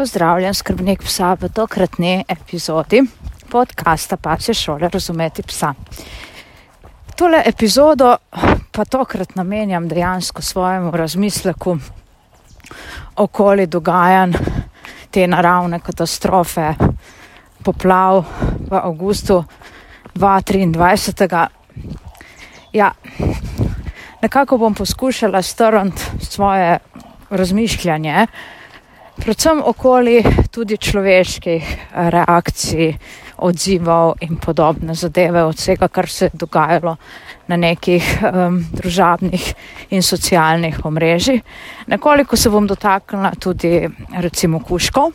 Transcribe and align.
Pozdravljen, 0.00 0.54
skrbnik 0.54 1.02
psa 1.04 1.34
v 1.36 1.50
tokratni 1.52 2.24
epizodi 2.28 3.02
podcasta 3.52 4.16
Pasje 4.16 4.54
šole 4.54 4.88
razumeti 4.88 5.42
psa. 5.42 5.74
Tole 7.16 7.42
epizodo 7.44 8.14
pa 8.72 8.84
tokrat 8.84 9.34
namenjam 9.36 9.88
dejansko 9.88 10.42
svojemu 10.42 10.90
razmisleku 10.90 11.76
okoli 13.16 13.66
dogajanj 13.66 14.32
te 15.10 15.26
naravne 15.26 15.82
katastrofe, 15.84 16.72
poplav 17.64 18.24
v 18.70 18.80
avgustu 18.80 19.44
2023. 20.14 21.46
Ja, 22.72 22.92
nekako 24.22 24.58
bom 24.58 24.74
poskušala 24.74 25.42
strniti 25.42 26.02
svoje 26.24 26.78
razmišljanje, 27.30 28.26
predvsem 29.20 29.62
okoli 29.64 30.22
tudi 30.50 30.76
človeških 30.76 31.76
reakcij, 31.92 32.94
odzivov 33.40 34.14
in 34.20 34.36
podobne 34.36 34.94
zadeve, 34.94 35.44
od 35.44 35.56
vsega, 35.56 35.88
kar 35.88 36.08
se 36.08 36.24
je 36.24 36.30
dogajalo 36.34 36.96
na 37.48 37.56
nekih 37.56 38.04
um, 38.22 38.58
družabnih 38.72 39.54
in 39.90 40.02
socialnih 40.02 40.84
omrežjih. 40.84 41.40
Nekoliko 41.86 42.36
se 42.36 42.50
bom 42.50 42.66
dotaknila 42.66 43.32
tudi 43.40 43.88
recimo 44.20 44.60
kuškov, 44.60 45.12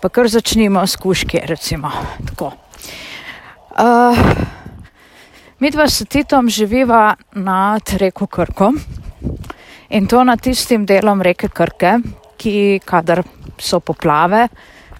pa 0.00 0.08
kar 0.08 0.28
začnimo 0.28 0.86
s 0.86 0.96
kuški, 0.96 1.42
recimo 1.46 1.90
tako. 2.26 2.52
Uh, 3.76 4.54
Mi 5.58 5.70
dva 5.70 5.86
s 5.88 6.04
Titom 6.04 6.48
živiva 6.52 7.14
nad 7.32 7.92
reko 7.96 8.26
Krko 8.26 8.72
in 9.88 10.06
to 10.06 10.24
nad 10.24 10.40
tistim 10.40 10.84
delom 10.86 11.22
reke 11.22 11.48
Krke, 11.48 11.94
ki, 12.38 12.80
kadar 12.84 13.22
so 13.58 13.80
poplave, 13.80 14.48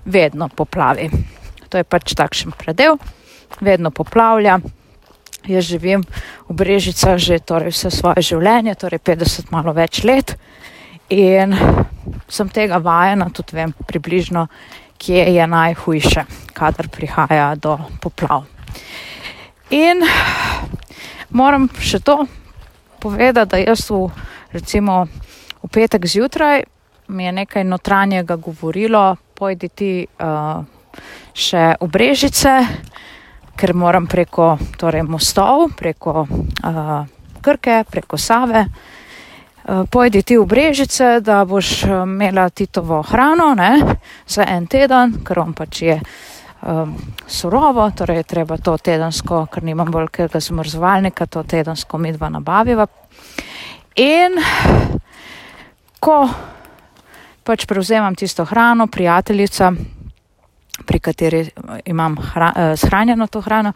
vedno 0.05 0.49
poplavi. 0.49 1.11
To 1.69 1.79
je 1.79 1.85
pač 1.85 2.15
takšen 2.15 2.55
predel, 2.57 2.99
vedno 3.61 3.91
poplavlja. 3.91 4.61
Jaz 5.47 5.69
živim 5.71 6.03
v 6.49 6.55
Brežicah 6.55 7.19
že 7.19 7.39
torej 7.39 7.71
vse 7.71 7.91
svoje 7.91 8.23
življenje, 8.23 8.75
torej 8.75 8.99
50 8.99 9.53
malo 9.55 9.75
več 9.75 10.03
let 10.03 10.35
in 11.11 11.55
sem 12.27 12.49
tega 12.51 12.81
vajena, 12.83 13.31
tudi 13.31 13.55
vem 13.55 13.71
približno, 13.87 14.47
kje 14.99 15.23
je 15.37 15.47
najhujše, 15.47 16.25
kadar 16.57 16.89
prihaja 16.91 17.55
do 17.55 17.77
poplav. 18.03 18.47
In 19.71 20.03
moram 21.31 21.69
še 21.79 22.01
to 22.03 22.25
povedati, 23.03 23.51
da 23.51 23.63
jaz 23.63 23.87
v, 23.91 24.07
recimo, 24.55 25.07
v 25.63 25.71
petek 25.71 26.07
zjutraj 26.07 26.65
mi 27.09 27.25
je 27.25 27.33
nekaj 27.33 27.65
notranjega 27.65 28.37
govorilo, 28.37 29.17
pojdi 29.35 29.69
ti 29.69 30.07
uh, 30.07 30.65
še 31.35 31.77
v 31.81 31.89
Brežice, 31.93 32.55
ker 33.57 33.75
moram 33.75 34.07
preko 34.07 34.57
torej, 34.79 35.05
mostov, 35.07 35.71
preko 35.77 36.27
uh, 36.27 37.07
Krke, 37.41 37.85
preko 37.91 38.19
Save. 38.19 38.67
Uh, 38.67 39.85
pojdi 39.91 40.23
ti 40.23 40.39
v 40.39 40.47
Brežice, 40.47 41.21
da 41.21 41.45
boš 41.45 41.85
imela 41.85 42.49
Titovo 42.51 43.03
hrano 43.03 43.55
ne, 43.55 43.99
za 44.27 44.47
en 44.49 44.67
teden, 44.67 45.21
ker 45.25 45.43
on 45.45 45.55
pač 45.55 45.83
je 45.83 46.01
um, 46.01 46.97
surovo, 47.27 47.91
torej 47.91 48.23
je 48.23 48.31
treba 48.35 48.59
to 48.59 48.77
tedensko, 48.79 49.47
ker 49.53 49.65
nimam 49.65 49.93
velikega 49.95 50.41
zmrzovalnika, 50.41 51.27
to 51.27 51.43
tedensko 51.43 51.99
midva 51.99 52.31
nabaviva. 52.33 52.87
In 53.97 54.37
ko 56.01 56.19
pač 57.47 57.67
prevzemam 57.71 58.15
tisto 58.19 58.45
hrano, 58.45 58.89
prijateljica, 58.91 59.71
pri 60.87 60.99
kateri 61.01 61.45
imam 61.87 62.19
hra, 62.19 62.53
eh, 62.57 62.77
shranjeno 62.77 63.27
to 63.27 63.41
hrano, 63.41 63.73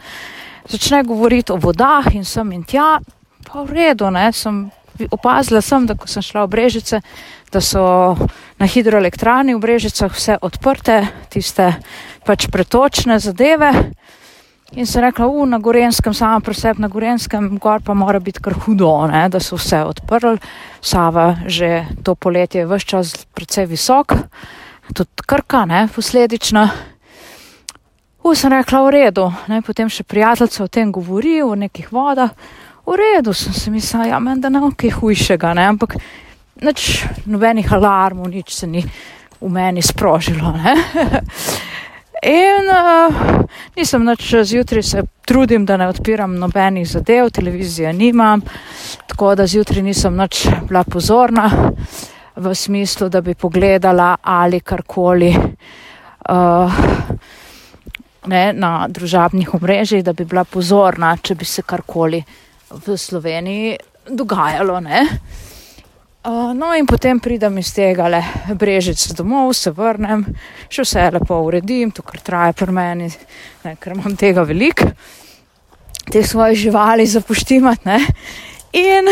začne 0.69 1.05
govoriti 1.07 1.53
o 1.53 1.57
vodah 1.57 2.11
in 2.15 2.25
sem 2.25 2.53
in 2.53 2.65
tja, 2.65 2.99
pa 3.47 3.63
v 3.63 3.73
redu, 3.73 4.11
ne, 4.11 4.33
sem 4.33 4.71
opazila 5.11 5.63
sem, 5.63 5.87
da 5.87 5.95
ko 5.95 6.09
sem 6.11 6.23
šla 6.23 6.45
v 6.45 6.51
Brežice, 6.51 7.01
da 7.53 7.61
so 7.61 8.17
na 8.59 8.67
hidroelektrani 8.67 9.55
v 9.55 9.63
Brežicah 9.63 10.13
vse 10.13 10.37
odprte, 10.43 11.09
tiste 11.33 11.73
pač 12.27 12.47
pretočne 12.53 13.19
zadeve. 13.19 13.73
In 14.73 14.87
sem 14.87 15.03
rekla, 15.03 15.27
u, 15.27 15.47
na 15.47 15.59
Gorenskem, 15.59 16.15
sama 16.15 16.39
preseb 16.41 16.79
na 16.79 16.89
Gorenskem, 16.89 17.57
gor 17.59 17.81
pa 17.83 17.95
mora 17.95 18.21
biti 18.23 18.39
kar 18.43 18.55
hudo, 18.55 18.93
ne, 19.11 19.25
da 19.29 19.41
so 19.43 19.57
vse 19.59 19.81
odprli. 19.83 20.39
Sava 20.81 21.35
že 21.47 21.89
to 22.07 22.15
poletje 22.15 22.61
je 22.61 22.67
vse 22.71 22.87
čas 22.87 23.11
precej 23.35 23.67
visok, 23.67 24.15
tudi 24.95 25.27
krka, 25.27 25.65
ne, 25.67 25.89
posledično. 25.95 26.69
U, 28.23 28.35
sem 28.35 28.53
rekla, 28.53 28.83
v 28.87 28.93
redu, 28.95 29.27
ne, 29.51 29.59
potem 29.63 29.91
še 29.91 30.05
prijateljica 30.07 30.63
o 30.63 30.69
tem 30.69 30.93
govori, 30.93 31.41
o 31.43 31.57
nekih 31.59 31.91
vodah. 31.91 32.31
V 32.87 32.95
redu 32.95 33.35
sem 33.35 33.53
se 33.53 33.71
mislila, 33.75 34.07
ja, 34.07 34.21
meni 34.23 34.45
da 34.45 34.53
ne 34.55 34.63
bo 34.63 34.71
kaj 34.71 35.01
hujšega, 35.01 35.51
ne, 35.59 35.67
ampak 35.73 35.99
nič, 36.63 37.09
nobenih 37.27 37.73
alarmov, 37.75 38.31
nič 38.31 38.55
se 38.55 38.71
ni 38.71 38.85
v 39.41 39.51
meni 39.51 39.83
sprožilo. 39.83 40.55
In 42.23 42.69
uh, 42.69 43.45
nisem 43.77 44.05
noč 44.05 44.35
zjutraj 44.45 44.83
se 44.83 45.03
trudim, 45.25 45.65
da 45.67 45.77
ne 45.77 45.89
odpiram 45.89 46.35
nobenih 46.37 46.89
zadev, 46.89 47.31
televizije 47.31 47.93
nimam, 47.93 48.43
tako 49.07 49.35
da 49.35 49.47
zjutraj 49.47 49.83
nisem 49.83 50.17
noč 50.17 50.47
bila 50.69 50.85
pozorna 50.85 51.51
v 52.37 52.55
smislu, 52.55 53.09
da 53.09 53.21
bi 53.21 53.35
pogledala 53.35 54.17
ali 54.23 54.61
karkoli 54.61 55.31
uh, 56.29 56.83
ne, 58.27 58.53
na 58.53 58.89
družabnih 58.89 59.55
omrežjih, 59.55 60.05
da 60.05 60.13
bi 60.13 60.25
bila 60.25 60.45
pozorna, 60.45 61.17
če 61.17 61.35
bi 61.35 61.45
se 61.45 61.63
karkoli 61.63 62.21
v 62.71 62.97
Sloveniji 62.97 63.79
dogajalo. 64.11 64.81
Ne. 64.81 65.07
Uh, 66.25 66.53
no, 66.55 66.75
in 66.77 66.85
potem 66.85 67.17
pridem 67.17 67.55
iz 67.59 67.71
tega 67.73 68.05
le 68.13 68.19
brežic 68.53 69.15
domov, 69.17 69.55
se 69.57 69.71
vrnem, 69.73 70.21
še 70.69 70.85
vse 70.85 71.05
lepo 71.15 71.39
uredim, 71.47 71.95
to 71.97 72.05
kar 72.05 72.21
traja 72.21 72.53
pri 72.61 72.75
meni, 72.77 73.09
ne, 73.65 73.73
ker 73.81 73.95
imam 73.95 74.19
tega 74.21 74.45
veliko, 74.45 74.91
te 76.13 76.21
svoje 76.21 76.59
živali 76.67 77.09
zapuštimati. 77.09 77.89
Ne. 77.89 77.97
In 78.77 79.09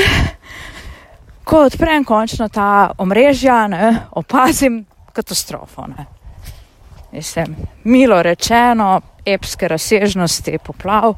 ko 1.48 1.62
odprem 1.70 2.04
končno 2.04 2.50
ta 2.52 2.92
omrežja, 3.00 3.62
ne, 3.72 3.90
opazim 4.12 4.82
katastrofo. 5.16 5.88
Ne. 5.88 6.04
Mislim, 7.16 7.56
milo 7.88 8.20
rečeno, 8.20 9.00
epske 9.24 9.72
razsežnosti 9.72 10.60
poplav, 10.60 11.16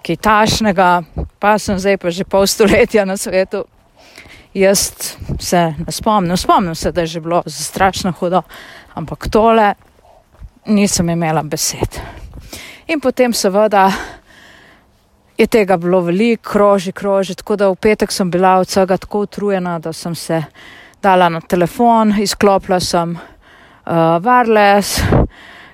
ki 0.00 0.16
tašnega, 0.16 0.90
pa 1.36 1.58
sem 1.60 1.76
zdaj 1.76 2.00
pa 2.00 2.08
že 2.08 2.24
pol 2.24 2.48
stoletja 2.48 3.04
na 3.04 3.20
svetu 3.20 3.66
jaz 4.60 4.92
se 5.38 5.74
ne 5.86 5.92
spomnim, 5.92 6.36
spomnim 6.36 6.74
se, 6.74 6.92
da 6.92 7.00
je 7.00 7.06
že 7.06 7.20
bilo 7.20 7.42
strašno 7.46 8.12
hudo, 8.12 8.42
ampak 8.94 9.28
tole 9.30 9.74
nisem 10.66 11.10
imela 11.10 11.42
besed. 11.42 12.00
In 12.86 13.00
potem 13.00 13.32
seveda 13.32 13.90
je 15.38 15.46
tega 15.46 15.76
bilo 15.76 16.00
veliko, 16.00 16.50
kroži, 16.50 16.92
kroži, 16.92 17.34
tako 17.34 17.56
da 17.56 17.68
v 17.68 17.76
petek 17.76 18.12
sem 18.12 18.30
bila 18.30 18.56
od 18.58 18.68
vsega 18.68 18.96
tako 18.96 19.20
utrujena, 19.26 19.78
da 19.78 19.92
sem 19.92 20.14
se 20.14 20.42
dala 21.02 21.28
na 21.28 21.40
telefon, 21.40 22.14
izklopila 22.18 22.80
sem 22.80 23.12
uh, 23.16 23.92
wireless, 24.22 25.02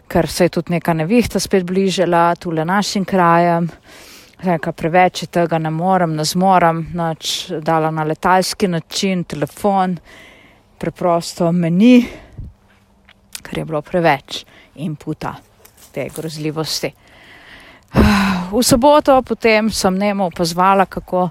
ker 0.08 0.28
se 0.28 0.44
je 0.44 0.48
tudi 0.48 0.72
neka 0.72 0.94
nevihta 0.94 1.40
spet 1.40 1.64
bližala 1.64 2.34
tule 2.34 2.64
našim 2.64 3.04
krajem. 3.04 3.70
Reka, 4.42 4.72
preveč 4.74 5.20
tega 5.30 5.58
ne 5.62 5.70
morem, 5.70 6.16
ne 6.18 6.24
zmorem, 6.26 6.80
nač 6.98 7.52
dala 7.62 7.92
na 7.94 8.02
letalski 8.02 8.66
način, 8.66 9.22
telefon, 9.24 9.94
preprosto 10.82 11.52
meni, 11.54 12.00
ker 13.38 13.60
je 13.60 13.64
bilo 13.64 13.82
preveč 13.86 14.40
inputa 14.82 15.36
te 15.94 16.08
grozljivosti. 16.16 16.90
V 18.50 18.62
soboto 18.66 19.20
potem 19.22 19.70
sem 19.70 19.94
nemo 19.94 20.26
opazvala, 20.26 20.88
kako 20.90 21.28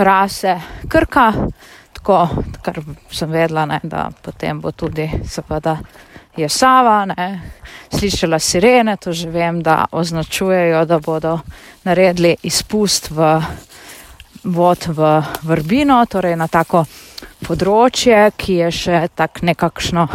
rase 0.00 0.56
krka, 0.88 1.32
tako, 1.92 2.22
kar 2.64 2.80
sem 3.12 3.28
vedela, 3.30 3.66
ne, 3.66 3.82
da 3.82 4.08
potem 4.22 4.60
bo 4.60 4.72
tudi 4.72 5.10
seveda 5.28 5.76
je 6.38 6.48
Sava, 6.48 7.04
ne, 7.04 7.40
slišala 7.90 8.38
sirene, 8.38 8.96
to 8.96 9.12
že 9.12 9.30
vem, 9.30 9.62
da 9.62 9.86
označujejo, 9.92 10.84
da 10.84 10.98
bodo 10.98 11.38
naredili 11.84 12.36
izpust 12.42 13.10
v 13.10 13.40
vod 14.44 14.86
v 14.86 15.22
Vrbino, 15.42 15.98
torej 16.06 16.36
na 16.38 16.46
tako 16.46 16.84
področje, 17.46 18.30
ki 18.36 18.54
je 18.62 18.70
še 18.70 19.00
tak 19.14 19.42
nekakšno 19.42 20.06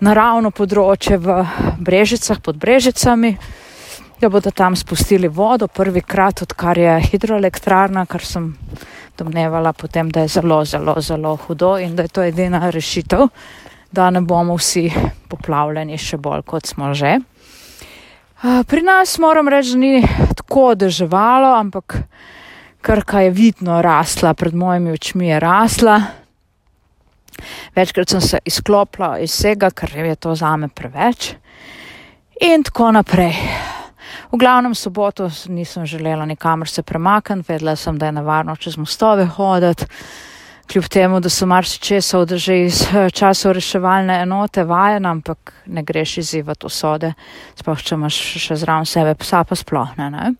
naravno 0.00 0.50
področje 0.50 1.20
v 1.20 1.44
Brežicah 1.78 2.40
pod 2.40 2.56
Brežicami, 2.56 3.36
da 4.20 4.28
bodo 4.28 4.50
tam 4.50 4.76
spustili 4.76 5.28
vodo 5.28 5.68
prvi 5.68 6.00
krat, 6.00 6.42
odkar 6.42 6.78
je 6.78 6.98
hidroelektrarna, 7.12 8.06
kar 8.08 8.24
sem 8.24 8.54
domnevala 9.16 9.72
potem, 9.72 10.08
da 10.08 10.24
je 10.24 10.40
zelo, 10.40 10.64
zelo, 10.64 10.96
zelo 11.00 11.36
hudo 11.36 11.76
in 11.76 11.96
da 11.96 12.08
je 12.08 12.16
to 12.16 12.24
edina 12.24 12.70
rešitev, 12.70 13.28
da 13.92 14.10
ne 14.10 14.20
bomo 14.20 14.56
vsi 14.56 14.88
poplavljeni 15.30 15.98
še 15.98 16.18
bolj, 16.20 16.44
kot 16.46 16.66
smo 16.70 16.92
že. 16.94 17.18
Pri 18.40 18.82
nas 18.82 19.18
moram 19.20 19.50
reči, 19.52 19.76
ni 19.76 20.00
tako 20.36 20.72
deževalo, 20.74 21.52
ampak 21.58 21.98
krka 22.80 23.26
je 23.26 23.34
vidno 23.36 23.82
rasla, 23.84 24.32
pred 24.34 24.56
mojimi 24.56 24.94
očmi 24.96 25.28
je 25.28 25.40
rasla. 25.40 25.98
Večkrat 27.76 28.08
sem 28.08 28.20
se 28.20 28.40
izklopila 28.44 29.18
iz 29.20 29.34
vsega, 29.34 29.70
ker 29.70 29.92
je 29.96 30.16
to 30.16 30.34
zame 30.34 30.68
preveč. 30.68 31.34
In 32.40 32.64
tako 32.64 32.90
naprej. 32.96 33.36
V 34.32 34.38
glavnem 34.40 34.74
soboto 34.74 35.28
nisem 35.52 35.86
želela 35.86 36.24
nikamor 36.26 36.68
se 36.68 36.82
premakniti, 36.82 37.52
vedela 37.52 37.76
sem, 37.76 37.98
da 37.98 38.06
je 38.06 38.12
nevarno 38.12 38.56
čez 38.56 38.76
mostove 38.80 39.26
hoditi 39.26 39.86
kljub 40.70 40.84
temu, 40.84 41.20
da 41.20 41.28
so 41.28 41.46
marsičesa 41.46 42.26
že 42.36 42.58
iz 42.64 42.82
eh, 42.82 43.10
časov 43.10 43.52
reševalne 43.52 44.22
enote 44.22 44.64
vajena, 44.64 45.10
ampak 45.10 45.52
ne 45.66 45.82
greš 45.82 46.18
izzivati 46.18 46.66
usode, 46.66 47.12
sploh 47.58 47.82
če 47.82 47.94
imaš 47.94 48.18
še 48.38 48.56
zraven 48.56 48.86
sebe 48.86 49.14
psa, 49.14 49.44
pa 49.44 49.54
sploh 49.54 49.96
ne. 49.98 50.10
ne. 50.10 50.32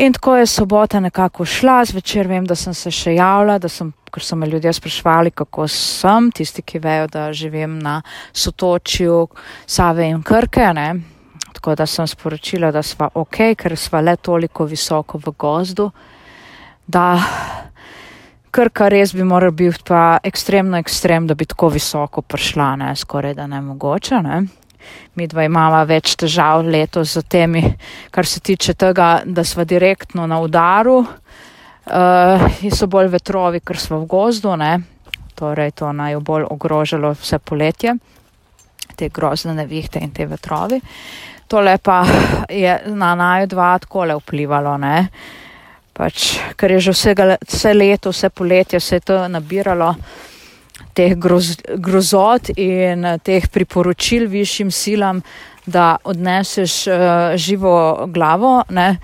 In 0.00 0.12
tako 0.12 0.36
je 0.36 0.46
sobota 0.46 1.00
nekako 1.00 1.44
šla, 1.44 1.84
zvečer 1.84 2.28
vem, 2.28 2.46
da 2.46 2.54
sem 2.56 2.74
se 2.74 2.90
še 2.90 3.12
javila, 3.18 3.58
da 3.58 3.68
sem, 3.68 3.92
ker 4.10 4.24
so 4.24 4.36
me 4.36 4.46
ljudje 4.48 4.72
sprašvali, 4.72 5.34
kako 5.36 5.66
sem, 5.68 6.30
tisti, 6.32 6.62
ki 6.62 6.80
vejo, 6.80 7.08
da 7.12 7.32
živim 7.32 7.78
na 7.78 8.00
sotočju 8.32 9.26
Save 9.66 10.08
in 10.08 10.22
Krke, 10.22 10.72
ne. 10.72 10.94
Tako 11.52 11.74
da 11.76 11.84
sem 11.86 12.06
sporočila, 12.08 12.70
da 12.72 12.80
sva 12.82 13.10
ok, 13.14 13.52
ker 13.58 13.76
sva 13.76 14.00
le 14.00 14.16
toliko 14.16 14.64
visoko 14.64 15.20
v 15.20 15.34
gozdu, 15.36 15.90
da 16.86 17.18
Krka 18.50 18.88
res 18.90 19.12
bi 19.14 19.22
moral 19.22 19.52
biti 19.54 19.84
pa 19.86 20.18
ekstremno 20.26 20.78
ekstrem, 20.80 21.26
da 21.30 21.36
bi 21.38 21.46
tako 21.46 21.68
visoko 21.70 22.22
prišla, 22.22 22.70
ne, 22.80 22.94
skoraj 22.96 23.36
da 23.38 23.46
ne 23.46 23.60
mogoče, 23.62 24.22
ne. 24.26 24.40
Mi 25.14 25.26
dva 25.30 25.44
imamo 25.46 25.84
več 25.86 26.16
težav 26.18 26.64
letos 26.66 27.12
z 27.14 27.22
temi, 27.30 27.62
kar 28.10 28.26
se 28.26 28.40
tiče 28.40 28.74
tega, 28.74 29.10
da 29.24 29.44
sva 29.46 29.64
direktno 29.64 30.26
na 30.26 30.40
udaru, 30.42 30.96
uh, 31.04 32.46
so 32.74 32.88
bolj 32.90 33.12
vetrovi, 33.12 33.60
ker 33.62 33.78
sva 33.78 34.00
v 34.00 34.08
gozdu, 34.10 34.56
ne. 34.58 34.72
Torej, 35.38 35.76
to 35.78 35.92
naj 35.94 36.18
bolj 36.18 36.48
ogrožalo 36.50 37.12
vse 37.20 37.38
poletje, 37.38 37.94
te 38.96 39.08
grozne 39.14 39.54
nevihte 39.54 40.02
in 40.02 40.10
te 40.10 40.26
vetrovi. 40.26 40.80
Tole 41.46 41.76
pa 41.78 42.02
je 42.50 42.74
na 42.98 43.14
naju 43.14 43.46
dva 43.54 43.70
takole 43.78 44.18
vplivalo, 44.18 44.74
ne. 44.82 44.96
Pač, 45.92 46.38
ker 46.56 46.70
je 46.76 46.80
že 46.88 46.92
vsega, 46.96 47.36
vse 47.46 47.74
leto, 47.74 48.10
vse 48.10 48.30
poletje 48.30 48.80
se 48.80 48.96
je 48.96 49.00
to 49.00 49.28
nabiralo 49.28 49.94
teh 50.94 51.14
groz, 51.16 51.56
grozot 51.76 52.50
in 52.56 53.04
eh, 53.04 53.18
teh 53.22 53.46
priporočil 53.52 54.28
višjim 54.28 54.70
silam, 54.70 55.22
da 55.70 55.96
odneseš 56.04 56.86
uh, 56.86 56.94
živo 57.36 58.06
glavo, 58.08 58.62
ne, 58.70 58.96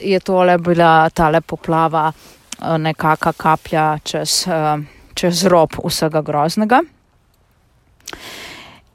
je 0.00 0.20
tole 0.20 0.58
bila 0.58 1.08
tale 1.10 1.40
poplava 1.40 2.10
uh, 2.10 2.74
nekaka 2.78 3.32
kaplja 3.32 3.98
čez, 4.04 4.44
uh, 4.50 4.82
čez 5.14 5.44
rob 5.46 5.78
vsega 5.84 6.20
groznega. 6.26 6.82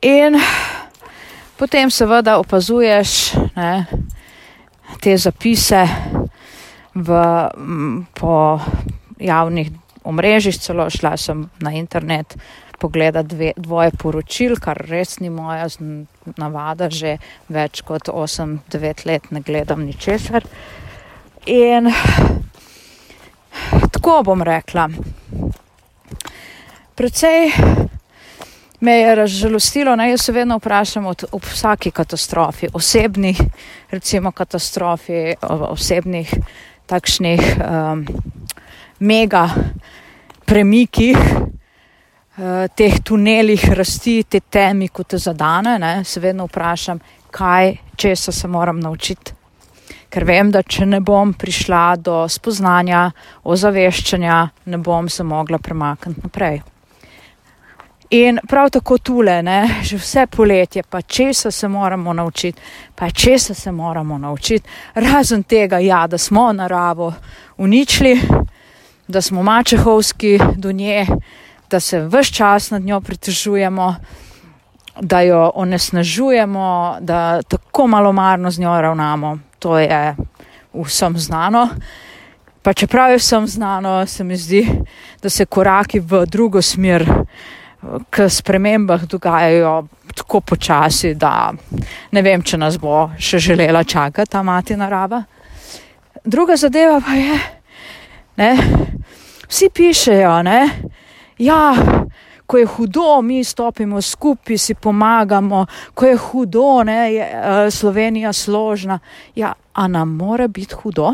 In 0.02 0.38
potem 1.58 1.90
seveda 1.90 2.38
opazuješ 2.38 3.34
ne, 3.56 3.86
te 5.02 5.18
zapise, 5.18 5.88
v, 6.96 7.22
po 8.14 8.60
javnih 9.20 9.72
omrežjih, 10.04 10.58
celo 10.60 10.90
šla 10.90 11.18
sem 11.18 11.50
na 11.60 11.72
internet 11.78 12.36
pogledati 12.82 13.36
dve, 13.36 13.54
dvoje 13.58 13.92
poročil, 13.92 14.56
kar 14.58 14.80
res 14.90 15.20
ni 15.22 15.30
moja 15.30 15.68
navada, 16.38 16.90
že 16.90 17.20
več 17.50 17.84
kot 17.86 18.10
8-9 18.10 19.06
let 19.06 19.30
ne 19.32 19.44
gledam 19.46 19.86
ničesar. 19.86 20.48
In 21.46 21.92
tako 23.94 24.22
bom 24.26 24.42
rekla. 24.42 24.88
Predvsej 26.98 27.52
me 28.82 28.98
je 28.98 29.16
razžalostilo, 29.16 29.96
naj 29.96 30.18
se 30.18 30.34
vedno 30.34 30.58
vprašam 30.58 31.06
od, 31.06 31.24
ob 31.32 31.46
vsaki 31.46 31.92
katastrofi, 31.92 32.68
osebnih, 32.74 33.42
recimo 33.92 34.32
katastrofi, 34.32 35.36
osebnih 35.42 36.34
takšnih 36.92 37.42
um, 37.58 38.04
mega 39.00 39.46
premikih, 40.46 41.18
uh, 41.18 42.66
teh 42.76 43.00
tunelih 43.04 43.64
rasti, 43.78 44.22
te 44.28 44.42
temi, 44.44 44.90
kot 44.92 45.14
te 45.14 45.22
zadane, 45.22 45.78
ne, 45.80 45.94
se 46.04 46.20
vedno 46.20 46.50
vprašam, 46.50 47.00
kaj, 47.32 47.78
česa 47.96 48.32
se 48.32 48.48
moram 48.48 48.80
naučiti. 48.80 49.38
Ker 50.12 50.26
vem, 50.28 50.52
da 50.52 50.60
če 50.60 50.90
ne 50.92 51.00
bom 51.00 51.32
prišla 51.40 51.86
do 52.04 52.26
spoznanja, 52.28 53.06
ozaveščanja, 53.48 54.42
ne 54.68 54.82
bom 54.84 55.08
se 55.10 55.24
mogla 55.24 55.62
premakniti 55.64 56.28
naprej. 56.28 56.60
In 58.14 58.40
prav 58.48 58.70
tako 58.70 58.98
tule, 58.98 59.42
ne, 59.44 59.68
že 59.84 59.96
vse 59.98 60.26
poletje, 60.28 60.84
pa 60.84 61.02
česa 61.02 61.52
se 61.52 61.68
moramo 61.68 62.14
naučiti, 62.14 62.62
pa 62.96 63.10
česa 63.10 63.54
se 63.54 63.72
moramo 63.72 64.18
naučiti, 64.18 64.70
razen 64.94 65.44
tega, 65.44 65.80
ja, 65.80 66.08
da 66.08 66.18
smo 66.18 66.54
naravo 66.54 67.14
uničili, 67.58 68.22
da 69.08 69.22
smo 69.22 69.44
mačehovski 69.44 70.40
do 70.56 70.72
nje, 70.72 71.08
da 71.70 71.80
se 71.80 72.02
vse 72.08 72.34
čas 72.34 72.72
nad 72.72 72.82
njo 72.82 73.02
pritežujemo, 73.02 73.96
da 75.02 75.22
jo 75.22 75.52
onesnažujemo, 75.56 76.98
da 77.00 77.42
tako 77.42 77.88
malomarno 77.88 78.52
z 78.52 78.60
njo 78.60 78.82
ravnamo. 78.82 79.38
To 79.60 79.80
je 79.80 80.16
vsem 80.74 81.18
znano. 81.18 81.70
Pa 82.62 82.74
čeprav 82.74 83.12
je 83.12 83.18
vsem 83.18 83.48
znano, 83.48 84.06
se 84.06 84.24
mi 84.24 84.38
zdi, 84.38 84.68
da 85.22 85.30
se 85.30 85.46
koraki 85.46 86.00
v 86.00 86.26
drugo 86.26 86.62
smer 86.62 87.08
k 88.10 88.30
spremembah 88.30 89.06
dogajajo 89.06 89.88
tako 90.16 90.42
počasi, 90.42 91.16
da 91.16 91.52
ne 92.12 92.22
vem, 92.22 92.44
če 92.44 92.58
nas 92.58 92.78
bo 92.78 93.10
še 93.18 93.40
želela 93.40 93.84
čakati 93.84 94.32
ta 94.32 94.44
mati 94.44 94.78
narava. 94.78 95.24
Druga 96.24 96.56
zadeva 96.56 97.00
pa 97.02 97.16
je, 97.18 97.38
ne, 98.38 98.52
vsi 99.48 99.70
pišejo, 99.74 100.36
ne, 100.44 100.60
ja, 101.38 101.62
ko 102.46 102.58
je 102.58 102.66
hudo, 102.66 103.22
mi 103.22 103.44
stopimo 103.44 104.02
skupaj, 104.02 104.58
si 104.58 104.76
pomagamo, 104.76 105.66
ko 105.94 106.06
je 106.06 106.18
hudo, 106.18 106.84
ne, 106.84 107.14
je 107.14 107.26
uh, 107.26 107.74
Slovenija 107.74 108.34
složna. 108.34 109.00
Ja, 109.36 109.54
a 109.74 109.88
nam 109.88 110.16
mora 110.20 110.48
biti 110.48 110.76
hudo? 110.76 111.14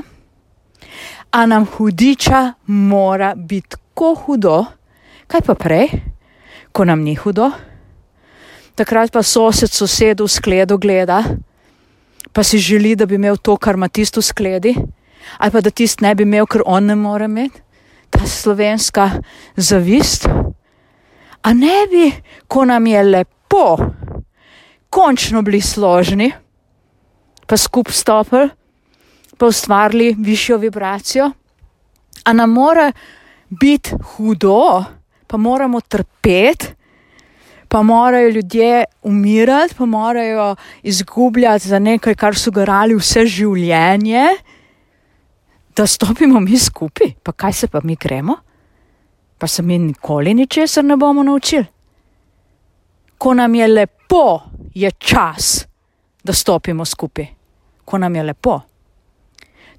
A 1.32 1.46
nam 1.46 1.66
hudiča 1.66 2.54
mora 2.66 3.36
biti 3.36 3.70
tako 3.70 4.16
hudo? 4.16 4.66
Kaj 5.28 5.42
pa 5.42 5.54
prej? 5.54 5.90
Ko 6.78 6.86
nam 6.86 7.02
ni 7.02 7.16
hudo. 7.18 7.50
Takrat 8.78 9.10
pa 9.10 9.24
sosed 9.26 9.74
sosedu 9.74 10.28
v 10.28 10.30
skledu 10.30 10.78
gleda, 10.78 11.24
pa 12.30 12.44
si 12.46 12.62
želi, 12.62 12.94
da 12.94 13.08
bi 13.10 13.18
imel 13.18 13.40
to, 13.42 13.56
kar 13.58 13.74
ima 13.74 13.90
tisto 13.90 14.22
v 14.22 14.28
skledi, 14.30 14.74
ali 15.42 15.52
pa 15.52 15.62
da 15.66 15.74
tist 15.74 16.06
ne 16.06 16.14
bi 16.14 16.28
imel, 16.28 16.46
ker 16.46 16.62
on 16.70 16.86
ne 16.86 16.96
more 16.96 17.26
imeti. 17.26 17.64
Ta 18.14 18.24
slovenska 18.24 19.10
zavist. 19.58 20.30
A 21.42 21.54
ne 21.54 21.88
bi, 21.90 22.12
ko 22.48 22.66
nam 22.66 22.86
je 22.88 23.02
lepo, 23.04 23.66
končno 24.94 25.42
bili 25.42 25.60
složni, 25.62 26.30
pa 27.48 27.58
skup 27.58 27.90
stopili, 27.92 28.52
pa 29.38 29.50
ustvarili 29.50 30.14
višjo 30.14 30.62
vibracijo. 30.62 31.32
A 32.24 32.34
nam 32.34 32.54
mora 32.54 32.92
biti 33.50 33.98
hudo, 34.14 34.86
pa 35.28 35.38
moramo 35.38 35.82
trpeti, 35.82 36.68
pa 37.68 37.84
morajo 37.84 38.30
ljudje 38.30 38.84
umirati, 39.04 39.76
pa 39.78 39.86
morajo 39.86 40.56
izgubljati 40.84 41.68
za 41.68 41.80
nekaj, 41.80 42.16
kar 42.16 42.36
so 42.36 42.52
garali 42.52 42.96
vse 42.96 43.26
življenje, 43.26 44.28
da 45.76 45.88
stopimo 45.88 46.40
mi 46.40 46.58
skupaj, 46.58 47.14
pa 47.24 47.32
kaj 47.32 47.54
se 47.54 47.68
pa 47.68 47.82
mi 47.84 47.96
gremo, 47.96 48.36
pa 49.38 49.48
se 49.48 49.62
mi 49.62 49.78
nikoli 49.78 50.34
ničesar 50.34 50.86
ne 50.86 50.98
bomo 50.98 51.24
naučili. 51.24 51.66
Ko 53.18 53.34
nam 53.34 53.56
je 53.56 53.68
lepo, 53.68 54.42
je 54.74 54.92
čas, 54.92 55.66
da 56.24 56.34
stopimo 56.34 56.86
skupaj, 56.86 57.28
ko 57.86 57.98
nam 57.98 58.16
je 58.16 58.24
lepo. 58.24 58.60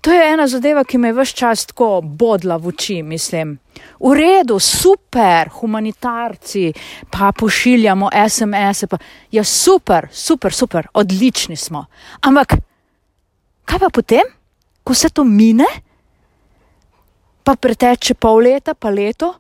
To 0.00 0.12
je 0.12 0.32
ena 0.32 0.46
zadeva, 0.46 0.84
ki 0.84 0.98
me 0.98 1.08
je 1.08 1.12
vse 1.12 1.34
čas 1.34 1.66
tako 1.66 2.00
bodla 2.02 2.56
v 2.56 2.68
oči, 2.68 3.02
mislim. 3.02 3.58
V 4.00 4.14
redu, 4.14 4.58
super, 4.58 5.50
humanitarci, 5.60 6.72
pa 7.10 7.32
pošiljamo 7.32 8.10
SMS-e, 8.28 8.86
je 9.30 9.38
ja, 9.38 9.44
super, 9.44 10.08
super, 10.12 10.52
super, 10.52 10.88
odlični 10.94 11.56
smo. 11.56 11.84
Ampak, 12.20 12.54
kaj 13.64 13.78
pa 13.78 13.90
potem, 13.92 14.24
ko 14.84 14.94
se 14.94 15.10
to 15.10 15.24
mine, 15.24 15.66
pa 17.44 17.56
preteče 17.56 18.14
pol 18.14 18.42
leta, 18.44 18.74
pa 18.74 18.90
leto, 18.90 19.34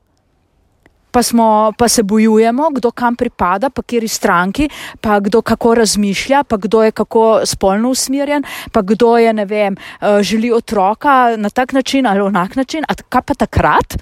pa 1.10 1.22
smo, 1.22 1.72
pa 1.78 1.88
se 1.88 2.02
bojujemo, 2.02 2.70
kdo 2.70 2.90
kam 2.90 3.16
pripada, 3.16 3.70
pa 3.70 3.82
kjeri 3.82 4.08
stranki, 4.08 4.68
pa 5.00 5.20
kdo 5.20 5.42
kako 5.42 5.74
razmišlja, 5.74 6.44
pa 6.44 6.56
kdo 6.56 6.82
je 6.82 6.92
kako 6.92 7.40
spolno 7.44 7.90
usmerjen, 7.90 8.44
pa 8.72 8.82
kdo 8.82 9.16
je, 9.16 9.32
ne 9.32 9.44
vem, 9.44 9.76
uh, 9.76 10.20
želi 10.22 10.52
otroka 10.52 11.36
na 11.36 11.50
tak 11.50 11.72
način 11.72 12.06
ali 12.06 12.20
onak 12.20 12.56
način. 12.56 12.84
A 12.88 12.94
kaj 13.08 13.22
pa 13.22 13.34
takrat? 13.34 13.98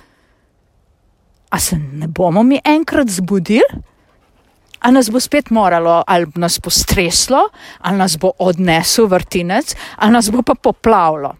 A 1.56 1.58
se 1.58 1.76
ne 1.76 2.06
bomo 2.08 2.42
mi 2.42 2.60
enkrat 2.64 3.08
zbudili? 3.08 3.64
A 4.80 4.90
nas 4.90 5.08
bo 5.10 5.20
spet 5.20 5.50
moralo, 5.50 6.02
ali 6.06 6.26
nas 6.34 6.58
bo 6.60 6.70
streslo, 6.70 7.48
ali 7.80 7.96
nas 7.96 8.18
bo 8.20 8.30
odnesel 8.38 9.06
vrtinec, 9.06 9.72
ali 9.96 10.12
nas 10.12 10.28
bo 10.30 10.42
pa 10.42 10.54
poplavilo. 10.54 11.32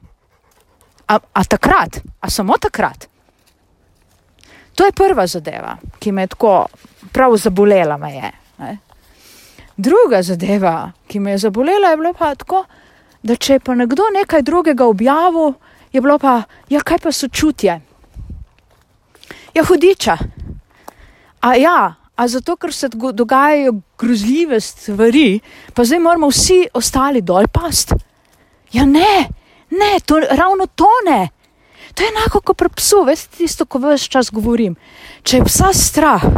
A, 1.08 1.18
a 1.32 1.44
takrat, 1.44 2.00
a 2.20 2.30
samo 2.30 2.56
takrat. 2.58 3.06
To 4.75 4.85
je 4.85 4.92
prva 4.92 5.26
zadeva, 5.26 5.76
ki 5.99 6.12
me 6.12 6.25
je 6.25 6.32
tako 6.32 6.54
prav 7.12 7.37
zabolela. 7.37 8.00
Je, 8.08 8.32
Druga 9.76 10.23
zadeva, 10.23 10.92
ki 11.06 11.20
me 11.20 11.37
je 11.37 11.38
zabolela, 11.44 11.92
je 11.92 11.96
bilo 11.96 12.14
pa 12.16 12.35
tako, 12.35 12.64
da 13.23 13.37
če 13.37 13.52
je 13.52 13.61
pa 13.61 13.75
nekdo 13.75 14.08
nekaj 14.16 14.42
drugega 14.42 14.88
objavil, 14.88 15.52
je 15.92 16.00
bilo 16.00 16.18
pa, 16.18 16.42
ja, 16.73 16.80
kaj 16.80 17.04
pa 17.04 17.12
sočutje. 17.12 17.80
Ja, 19.56 19.62
hudiča. 19.64 20.18
A 21.40 21.54
ja, 21.56 21.94
a 22.16 22.28
zato, 22.28 22.56
ker 22.60 22.72
se 22.76 22.88
dogajajo 22.92 23.72
grozljive 23.98 24.60
stvari, 24.60 25.40
pa 25.75 25.84
zdaj 25.84 26.00
moramo 26.04 26.28
vsi 26.28 26.66
ostali 26.76 27.22
dol 27.25 27.48
past. 27.48 27.94
Ja, 28.72 28.84
ne, 28.84 29.28
ne, 29.70 29.92
to, 30.04 30.20
ravno 30.20 30.66
to 30.66 30.90
ne. 31.08 31.28
To 31.94 32.04
je 32.04 32.10
enako 32.12 32.40
kot 32.40 32.58
pri 32.58 32.68
psu, 32.76 33.00
veste, 33.08 33.36
tisto, 33.38 33.64
ko 33.64 33.80
vse 33.80 34.10
čas 34.12 34.28
govorim. 34.30 34.76
Če 35.25 35.40
je 35.40 35.46
psa 35.48 35.72
strah, 35.72 36.28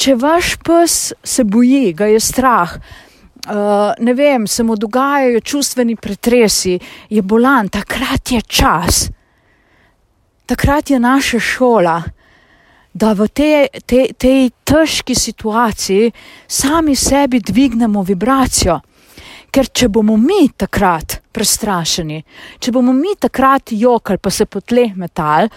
če 0.00 0.16
vaš 0.16 0.54
pes 0.64 0.96
se 1.20 1.44
boji, 1.44 1.92
ga 1.92 2.08
je 2.08 2.20
strah, 2.20 2.72
uh, 2.78 3.92
ne 4.00 4.16
vem, 4.16 4.48
se 4.48 4.64
mu 4.64 4.78
dogajajo 4.80 5.44
čustveni 5.44 6.00
pretresi, 6.00 6.78
je 7.10 7.22
bolan, 7.22 7.68
takrat 7.68 8.32
je 8.32 8.40
čas, 8.40 9.04
takrat 10.48 10.96
je 10.96 11.02
naša 11.02 11.44
šola 11.52 12.00
da 12.94 13.12
v 13.16 13.28
tej 13.28 13.68
te, 13.86 14.12
te 14.18 14.50
težki 14.64 15.14
situaciji 15.14 16.12
sami 16.46 16.96
sebi 16.96 17.40
dvignemo 17.40 18.02
vibracijo. 18.02 18.80
Ker 19.52 19.68
če 19.68 19.90
bomo 19.92 20.14
mi 20.16 20.46
takrat 20.56 21.18
prestrašeni, 21.32 22.22
če 22.56 22.72
bomo 22.72 22.94
mi 22.96 23.12
takrat 23.20 23.74
jokali, 23.76 24.16
pa 24.16 24.30
se 24.32 24.46
potleh 24.48 24.94
metal, 24.96 25.50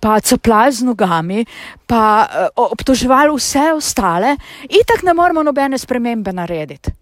pa 0.00 0.16
caplali 0.24 0.72
z 0.72 0.86
nogami, 0.88 1.44
pa 1.86 2.04
uh, 2.24 2.62
obtoževali 2.72 3.34
vse 3.36 3.66
ostale, 3.76 4.32
itak 4.64 5.04
ne 5.04 5.12
moremo 5.12 5.44
nobene 5.44 5.76
spremembe 5.76 6.32
narediti. 6.32 6.94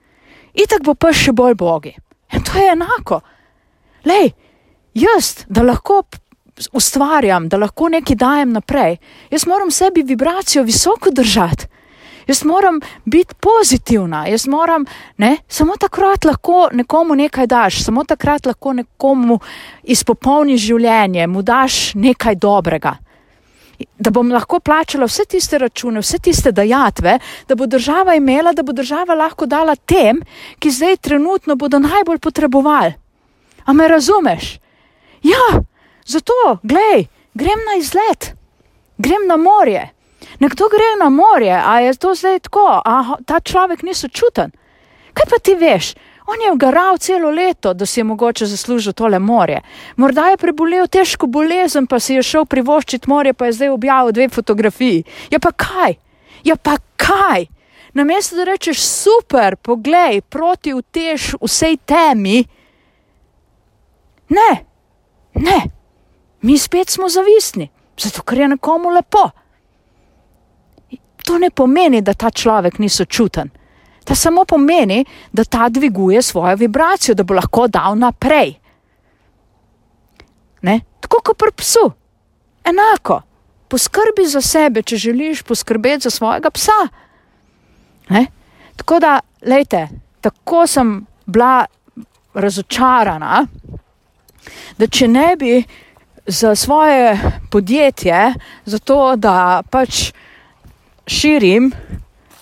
Itak 0.58 0.82
bo 0.82 0.96
pa 0.98 1.12
še 1.14 1.30
bolj 1.30 1.54
bogi. 1.62 1.94
In 2.34 2.42
to 2.42 2.58
je 2.58 2.74
enako. 2.74 3.20
Lej, 4.10 4.32
jaz, 4.98 5.44
da 5.46 5.62
lahko 5.62 6.02
ustvarjam, 6.72 7.48
da 7.48 7.56
lahko 7.56 7.88
nekaj 7.88 8.16
dajem 8.16 8.52
naprej. 8.52 8.96
Jaz 9.30 9.46
moram 9.46 9.70
sebi 9.70 10.02
vibracijo 10.02 10.64
visoko 10.64 11.10
držati. 11.10 11.66
Jaz 12.26 12.44
moram 12.44 12.80
biti 13.04 13.34
pozitivna, 13.40 14.26
jaz 14.26 14.46
moram, 14.46 14.84
ne, 15.18 15.36
samo 15.48 15.76
takrat 15.76 16.24
lahko 16.24 16.68
nekomu 16.72 17.14
nekaj 17.14 17.46
daš, 17.46 17.84
samo 17.84 18.04
takrat 18.04 18.46
lahko 18.46 18.72
nekomu 18.72 19.38
izpopolniš 19.82 20.60
življenje, 20.60 21.26
mu 21.26 21.42
daš 21.42 21.94
nekaj 21.94 22.34
dobrega. 22.34 22.94
Da 23.98 24.10
bom 24.14 24.30
lahko 24.30 24.60
plačala 24.60 25.08
vse 25.10 25.24
tiste 25.24 25.58
račune, 25.58 26.00
vse 26.00 26.18
tiste 26.22 26.52
dajatve, 26.52 27.18
da 27.48 27.54
bo 27.54 27.66
država 27.66 28.14
imela, 28.14 28.52
da 28.52 28.62
bo 28.62 28.72
država 28.72 29.14
lahko 29.18 29.46
dala 29.46 29.74
tem, 29.76 30.22
ki 30.58 30.70
zdaj 30.70 30.96
trenutno 30.96 31.56
bodo 31.56 31.82
najbolj 31.82 32.18
potrebovali. 32.18 32.94
A 33.64 33.72
me 33.72 33.88
razumeš? 33.88 34.58
Ja, 35.22 35.62
Zato, 36.06 36.58
glej, 36.62 37.06
grem 37.34 37.58
na 37.70 37.78
izlet, 37.78 38.34
grem 38.98 39.26
na 39.26 39.36
morje. 39.36 39.90
Nekdo 40.40 40.68
gre 40.68 40.96
na 41.00 41.08
morje, 41.10 41.54
a 41.66 41.80
je 41.80 41.94
to 41.94 42.14
zdaj 42.14 42.40
tako, 42.40 42.80
a 42.84 43.16
ta 43.26 43.40
človek 43.40 43.82
ni 43.82 43.94
sočuten. 43.94 44.50
Kaj 45.12 45.26
pa 45.30 45.38
ti 45.38 45.54
veš? 45.54 45.94
On 46.26 46.38
je 46.40 46.52
garal 46.56 46.98
celo 46.98 47.30
leto, 47.30 47.74
da 47.74 47.86
si 47.86 48.00
je 48.00 48.04
mogoče 48.04 48.46
zaslužil 48.46 48.92
tole 48.92 49.18
morje. 49.18 49.60
Morda 49.96 50.28
je 50.30 50.36
prebolel 50.36 50.86
težko 50.86 51.26
bolezen, 51.26 51.86
pa 51.86 52.00
si 52.00 52.14
je 52.14 52.22
šel 52.22 52.46
privoščiti 52.46 53.10
morje, 53.10 53.32
pa 53.34 53.46
je 53.46 53.52
zdaj 53.52 53.68
objavil 53.68 54.12
dve 54.12 54.28
fotografiji. 54.28 55.04
Ja 55.30 55.38
pa 55.38 55.52
kaj? 55.52 55.98
Ja 56.44 56.56
pa 56.56 56.78
kaj? 56.96 57.46
Namesto 57.94 58.36
da 58.36 58.44
rečeš 58.44 58.80
super, 58.80 59.56
poglej, 59.56 60.22
proti 60.22 60.72
utež 60.74 61.34
vsej 61.42 61.76
temi. 61.84 62.44
Ne, 64.28 64.50
ne. 65.34 65.58
Mi 66.42 66.58
spet 66.58 66.90
smo 66.90 67.08
zavisni, 67.08 67.68
zato 67.98 68.22
ker 68.22 68.38
je 68.38 68.48
nekomu 68.48 68.90
lepo. 68.90 69.30
To 71.24 71.38
ne 71.38 71.50
pomeni, 71.50 72.00
da 72.02 72.14
ta 72.14 72.30
človek 72.30 72.78
ni 72.78 72.88
sočuten. 72.88 73.50
To 74.04 74.14
samo 74.14 74.44
pomeni, 74.44 75.04
da 75.32 75.44
ta 75.44 75.68
dviguje 75.68 76.22
svojo 76.22 76.56
vibracijo, 76.56 77.14
da 77.14 77.22
bo 77.22 77.34
lahko 77.34 77.68
dal 77.68 77.98
naprej. 77.98 78.54
Ne? 80.62 80.80
Tako 81.00 81.20
kot 81.22 81.38
pri 81.38 81.52
psu. 81.56 81.90
Enako. 82.64 83.20
Poskrbi 83.68 84.26
za 84.26 84.40
sebe, 84.40 84.82
če 84.82 84.96
želiš 84.96 85.42
poskrbeti 85.42 86.02
za 86.02 86.10
svojega 86.10 86.50
psa. 86.50 86.88
Ne? 88.10 88.26
Tako 88.76 88.98
da, 88.98 89.20
lejte, 89.46 89.88
tako 90.20 90.66
sem 90.66 91.06
bila 91.26 91.64
razočarana, 92.34 93.46
da 94.78 94.86
če 94.86 95.08
ne 95.08 95.36
bi 95.38 95.62
za 96.26 96.54
svoje 96.54 97.20
podjetje, 97.50 98.34
zato 98.64 99.16
da 99.16 99.62
pač 99.70 100.12
širim 101.06 101.72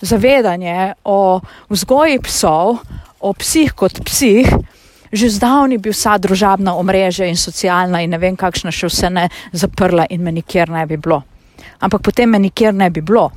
zavedanje 0.01 0.93
o 1.03 1.39
vzgoji 1.69 2.19
psov, 2.19 2.77
o 3.19 3.33
psih 3.33 3.73
kot 3.73 4.01
psih, 4.05 4.47
že 5.11 5.29
zdavni 5.29 5.77
bi 5.77 5.91
vsa 5.91 6.17
družabna 6.17 6.75
omrežja 6.79 7.27
in 7.27 7.37
socialna 7.37 8.01
in 8.01 8.09
ne 8.09 8.17
vem 8.17 8.35
kakšna 8.35 8.71
še 8.71 8.87
vse 8.87 9.09
ne 9.09 9.27
zaprla 9.51 10.05
in 10.09 10.23
me 10.23 10.31
nikjer 10.31 10.69
ne 10.69 10.85
bi 10.87 10.97
bilo. 10.97 11.21
Ampak 11.79 12.01
potem 12.01 12.29
me 12.29 12.39
nikjer 12.39 12.73
ne 12.73 12.89
bi 12.89 13.01
bilo. 13.01 13.31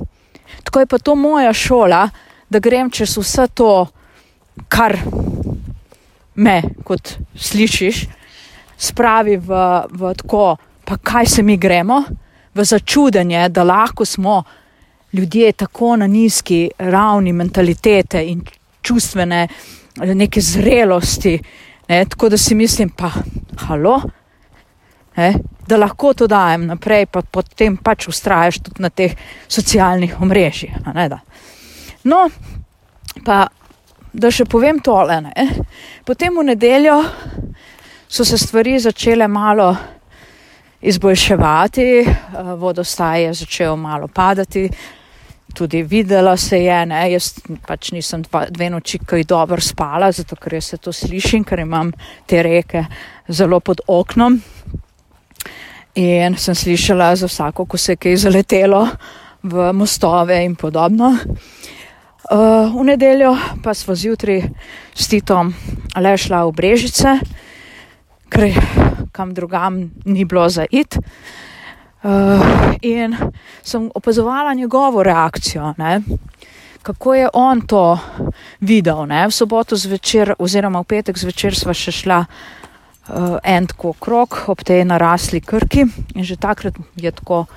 Tako 0.63 0.79
je 0.79 0.85
pa 0.85 0.97
to 0.97 1.15
moja 1.15 1.53
šola, 1.53 2.07
da 2.49 2.59
grem 2.59 2.89
čez 2.91 3.17
vse 3.17 3.47
to, 3.53 3.87
kar 4.69 4.97
me, 6.35 6.61
kot 6.83 7.17
slišiš, 7.35 8.05
spravi 8.77 9.37
v, 9.37 9.63
v 9.91 10.13
tako, 10.17 10.55
pa 10.85 10.97
kaj 10.97 11.25
se 11.25 11.43
mi 11.43 11.57
gremo, 11.57 12.03
v 12.55 12.63
začudenje, 12.63 13.49
da 13.49 13.63
lahko 13.63 14.05
smo 14.05 14.43
ljudje 15.13 15.51
tako 15.51 15.95
na 15.95 16.07
nizki 16.07 16.69
ravni 16.79 17.33
mentalitete 17.33 18.23
in 18.25 18.41
čustvene 18.81 19.47
neke 19.95 20.41
zrelosti, 20.41 21.39
ne, 21.87 22.05
tako 22.05 22.29
da 22.29 22.37
si 22.37 22.55
mislim, 22.55 22.89
pa 22.89 23.11
halo, 23.67 24.01
ne, 25.15 25.33
da 25.67 25.77
lahko 25.77 26.13
to 26.13 26.27
dajem 26.27 26.65
naprej, 26.67 27.05
pa 27.05 27.21
potem 27.21 27.77
pač 27.77 28.07
ustraješ 28.07 28.59
tudi 28.59 28.83
na 28.83 28.89
teh 28.89 29.15
socialnih 29.47 30.21
omrežjih. 30.21 30.75
No, 32.03 32.27
pa 33.25 33.47
da 34.13 34.31
še 34.31 34.45
povem 34.45 34.79
tole, 34.79 35.21
ne, 35.21 35.47
potem 36.05 36.35
v 36.37 36.43
nedeljo 36.51 36.99
so 38.15 38.25
se 38.25 38.37
stvari 38.37 38.79
začele 38.79 39.27
malo 39.27 39.75
izboljševati, 40.81 41.81
eh, 41.81 42.07
vodostaj 42.57 43.23
je 43.23 43.33
začel 43.33 43.75
malo 43.75 44.07
padati, 44.07 44.69
tudi 45.53 45.83
videla 45.83 46.37
se 46.37 46.63
je, 46.63 46.85
ne, 46.85 47.11
jaz 47.11 47.33
pač 47.67 47.91
nisem 47.91 48.21
dva, 48.21 48.45
dve 48.49 48.69
noči 48.69 48.99
kaj 48.99 49.23
dobro 49.23 49.61
spala, 49.61 50.11
zato 50.11 50.35
ker 50.35 50.61
se 50.61 50.77
to 50.77 50.93
slišim, 50.93 51.43
ker 51.43 51.59
imam 51.59 51.91
te 52.25 52.43
reke 52.43 52.85
zelo 53.27 53.59
pod 53.59 53.81
oknom. 53.87 54.41
In 55.95 56.37
sem 56.37 56.55
slišala 56.55 57.15
za 57.15 57.27
vsako, 57.27 57.65
ko 57.65 57.77
se 57.77 57.91
je 57.91 57.95
kaj 57.97 58.15
zaletelo 58.15 58.87
v 59.43 59.73
mostove 59.73 60.43
in 60.45 60.55
podobno. 60.55 61.17
Uh, 62.31 62.71
v 62.79 62.83
nedeljo 62.83 63.35
pa 63.63 63.73
smo 63.73 63.95
zjutraj 63.95 64.41
s 64.95 65.07
Titom 65.07 65.53
le 65.99 66.17
šla 66.17 66.45
v 66.45 66.51
Brežice, 66.51 67.19
ker 68.29 68.51
kam 69.11 69.33
drugam 69.33 69.91
ni 70.05 70.25
bilo 70.25 70.49
za 70.49 70.65
it. 70.71 70.97
Uh, 72.05 72.75
in 72.81 73.15
sem 73.63 73.89
opazovala 73.95 74.53
njegovo 74.53 75.03
reakcijo, 75.03 75.73
ne? 75.77 76.01
kako 76.85 77.13
je 77.13 77.29
on 77.33 77.61
to 77.61 77.99
videl. 78.59 79.05
Ne? 79.05 79.27
V 79.27 79.31
soboto 79.31 79.75
zvečer, 79.75 80.35
oziroma 80.39 80.79
v 80.79 80.85
petek 80.85 81.17
zvečer, 81.17 81.55
sva 81.57 81.73
še 81.73 81.91
šla 81.91 82.19
uh, 82.25 83.37
en 83.43 83.65
tako 83.65 83.95
krok 83.99 84.43
ob 84.53 84.61
tej 84.61 84.85
narasli 84.85 85.41
krki 85.41 85.87
in 86.13 86.23
že 86.23 86.37
takrat 86.37 86.77
je 86.95 87.11
tako 87.11 87.47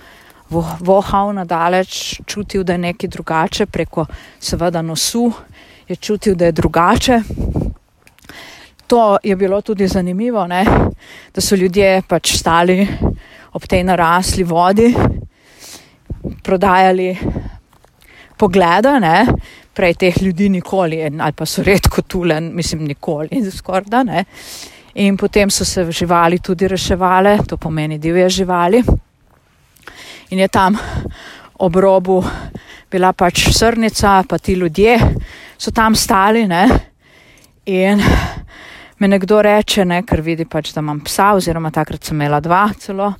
vohal 0.80 1.34
nadaleč, 1.36 2.20
čutil, 2.24 2.64
da 2.64 2.72
je 2.72 2.78
nekaj 2.78 3.08
drugače, 3.08 3.66
preko 3.66 4.06
seveda 4.40 4.82
nosu 4.82 5.32
je 5.88 5.96
čutil, 5.96 6.34
da 6.34 6.48
je 6.48 6.52
drugače. 6.52 7.20
To 8.88 9.18
je 9.22 9.36
bilo 9.36 9.60
tudi 9.60 9.88
zanimivo, 9.88 10.46
ne? 10.46 10.64
da 11.34 11.40
so 11.40 11.56
ljudje 11.56 12.02
pač 12.08 12.32
stali 12.36 12.86
ob 13.52 13.66
tej 13.68 13.84
narasli 13.84 14.44
vodi, 14.44 14.88
prodajali 16.42 17.12
poglede, 18.36 18.94
ne? 19.00 19.26
prej 19.74 19.94
teh 19.94 20.22
ljudi 20.22 20.48
nikoli, 20.48 21.02
ali 21.04 21.32
pa 21.32 21.46
so 21.46 21.62
redko 21.62 22.02
tulen, 22.02 22.50
mislim, 22.54 22.84
nikoli, 22.88 23.42
skoraj 23.52 23.84
da 23.86 24.02
ne. 24.02 24.24
In 24.94 25.16
potem 25.16 25.50
so 25.50 25.64
se 25.64 25.84
živali 25.92 26.38
tudi 26.38 26.68
reševali, 26.68 27.38
to 27.46 27.56
pomeni 27.56 27.98
divje 27.98 28.28
živali. 28.28 28.82
In 30.30 30.38
je 30.38 30.48
tam 30.48 30.78
ob 31.58 31.76
robu 31.76 32.22
bila 32.90 33.12
pač 33.12 33.48
srnica, 33.52 34.22
pa 34.28 34.38
ti 34.38 34.52
ljudje 34.52 34.98
so 35.58 35.70
tam 35.70 35.94
stali. 35.94 36.46
Ne? 36.46 36.68
In 37.66 38.02
me 38.98 39.08
nekdo 39.08 39.42
reče, 39.42 39.84
ne, 39.84 40.02
ker 40.06 40.22
vidi 40.24 40.44
pač, 40.48 40.72
da 40.74 40.82
imam 40.82 41.00
psa, 41.06 41.32
oziroma 41.38 41.70
takrat 41.74 42.04
sem 42.04 42.18
imela 42.18 42.40
dva 42.44 42.66
celo. 42.78 43.12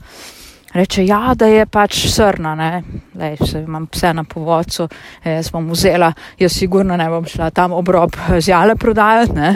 Reče, 0.75 1.05
ja, 1.07 1.33
da 1.39 1.47
je 1.49 1.65
pač 1.67 2.03
srna, 2.13 2.53
ne, 2.59 2.83
Lej, 3.17 3.39
se 3.41 3.63
imam 3.65 3.87
pse 3.89 4.11
na 4.13 4.25
povodcu, 4.29 4.85
jaz 5.25 5.49
bom 5.55 5.71
vzela, 5.73 6.11
jaz 6.39 6.53
sigurno 6.53 6.97
ne 6.97 7.07
bom 7.09 7.25
šla 7.25 7.49
tam 7.57 7.73
obrob 7.73 8.19
zjale 8.45 8.77
prodajati, 8.77 9.33
ne. 9.39 9.55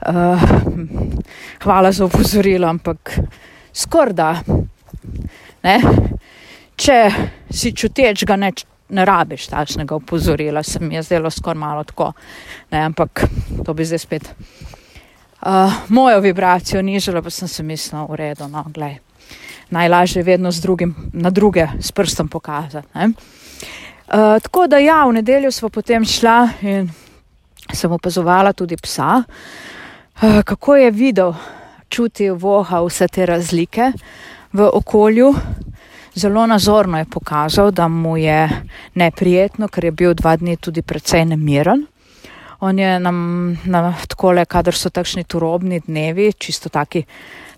Uh, 0.00 0.42
hvala 1.62 1.92
za 1.92 2.08
upozorilo, 2.08 2.66
ampak 2.66 3.14
skorda, 3.72 4.32
ne, 5.62 5.76
če 6.74 6.98
si 7.52 7.70
čuteč 7.76 8.24
ga 8.26 8.40
ne, 8.40 8.50
ne 8.90 9.06
rabiš 9.06 9.46
takšnega 9.52 10.00
upozorila, 10.02 10.64
se 10.66 10.82
mi 10.82 10.98
je 10.98 11.04
zdelo 11.06 11.30
skoraj 11.30 11.60
malo 11.60 11.84
tako, 11.86 12.10
ne, 12.72 12.82
ampak 12.88 13.22
to 13.64 13.76
bi 13.76 13.86
zdaj 13.86 14.02
spet 14.02 14.32
uh, 15.42 15.72
mojo 15.88 16.20
vibracijo 16.20 16.82
nižala, 16.82 17.22
pa 17.22 17.30
sem 17.30 17.48
se 17.48 17.62
mislila, 17.62 18.04
v 18.04 18.14
redu, 18.14 18.48
no, 18.48 18.64
glej 18.68 18.98
najlažje 19.70 20.22
vedno 20.22 20.50
z 20.50 20.60
drugim, 20.60 20.94
na 21.12 21.30
druge 21.30 21.66
s 21.80 21.92
prstom 21.92 22.28
pokazati. 22.28 22.88
Uh, 22.94 24.42
tako 24.42 24.66
da 24.66 24.78
ja, 24.78 25.04
v 25.04 25.12
nedeljo 25.12 25.52
smo 25.52 25.68
potem 25.68 26.04
šla 26.04 26.48
in 26.62 26.90
sem 27.72 27.92
opazovala 27.92 28.52
tudi 28.52 28.76
psa, 28.76 29.22
uh, 29.22 30.42
kako 30.44 30.76
je 30.76 30.90
videl, 30.90 31.32
čutil 31.88 32.34
voha 32.34 32.82
vse 32.82 33.08
te 33.08 33.26
razlike 33.26 33.92
v 34.52 34.70
okolju. 34.72 35.34
Zelo 36.14 36.46
nazorno 36.46 36.98
je 36.98 37.04
pokazal, 37.04 37.70
da 37.70 37.88
mu 37.88 38.16
je 38.16 38.48
neprijetno, 38.94 39.68
ker 39.68 39.84
je 39.84 39.90
bil 39.90 40.14
dva 40.14 40.36
dni 40.36 40.56
tudi 40.56 40.82
precej 40.82 41.24
nemiren. 41.24 41.86
On 42.60 42.78
je 42.78 43.00
nam, 43.00 43.58
nam 43.64 43.94
tako 44.08 44.32
le, 44.36 44.44
kadar 44.44 44.76
so 44.76 44.90
takšni 44.92 45.24
turobni 45.24 45.78
dnevi, 45.80 46.32
čisto 46.32 46.68
taki 46.68 47.00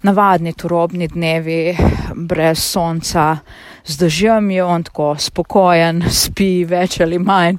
navadni 0.03 0.53
turobni 0.53 1.09
dnevi, 1.09 1.77
brez 2.15 2.63
sonca, 2.63 3.37
z 3.85 3.97
dežjem 3.99 4.51
je 4.51 4.65
on 4.65 4.85
tako 4.87 5.09
spokojen, 5.19 6.05
spi 6.11 6.65
več 6.71 7.01
ali 7.03 7.19
manj. 7.19 7.59